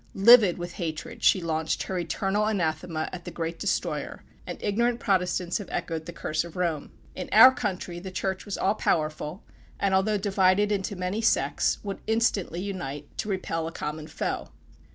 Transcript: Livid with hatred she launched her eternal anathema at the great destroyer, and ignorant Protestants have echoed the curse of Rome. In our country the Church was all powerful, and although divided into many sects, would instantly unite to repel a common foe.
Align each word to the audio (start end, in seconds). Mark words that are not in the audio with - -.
Livid 0.15 0.57
with 0.57 0.73
hatred 0.81 1.21
she 1.21 1.41
launched 1.41 1.83
her 1.83 1.99
eternal 1.99 2.45
anathema 2.47 3.07
at 3.13 3.23
the 3.23 3.29
great 3.29 3.59
destroyer, 3.59 4.23
and 4.47 4.57
ignorant 4.59 4.99
Protestants 4.99 5.59
have 5.59 5.69
echoed 5.69 6.07
the 6.07 6.11
curse 6.11 6.43
of 6.43 6.55
Rome. 6.55 6.89
In 7.13 7.29
our 7.31 7.53
country 7.53 7.99
the 7.99 8.09
Church 8.09 8.43
was 8.43 8.57
all 8.57 8.73
powerful, 8.73 9.43
and 9.79 9.93
although 9.93 10.17
divided 10.17 10.71
into 10.71 10.95
many 10.95 11.21
sects, 11.21 11.77
would 11.83 11.99
instantly 12.07 12.61
unite 12.63 13.15
to 13.19 13.29
repel 13.29 13.67
a 13.67 13.71
common 13.71 14.07
foe. 14.07 14.49